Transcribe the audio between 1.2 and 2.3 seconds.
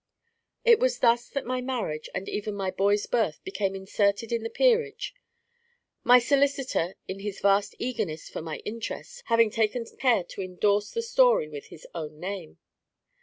that my marriage, and